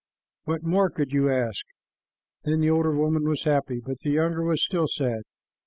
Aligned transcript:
What 0.45 0.63
more 0.63 0.89
could 0.89 1.11
you 1.11 1.29
ask?" 1.29 1.63
Then 2.43 2.59
the 2.61 2.71
older 2.71 2.89
woman 2.91 3.29
was 3.29 3.43
happy, 3.43 3.79
but 3.85 3.99
the 3.99 4.09
younger 4.09 4.43
was 4.43 4.63
still 4.63 4.87
sad. 4.87 5.21